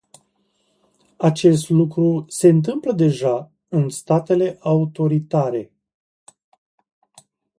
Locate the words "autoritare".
4.59-5.71